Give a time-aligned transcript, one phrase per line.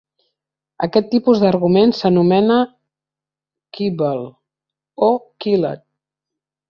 [0.85, 2.57] Aquest tipus d'argument s'anomena
[3.79, 4.27] "quibble"
[5.09, 5.11] o
[5.47, 5.85] "quillet".